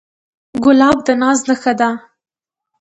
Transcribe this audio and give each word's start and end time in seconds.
ګلاب 0.63 0.97
د 1.05 1.07
ناز 1.21 1.39
نخښه 1.49 1.73
ده. 1.79 1.89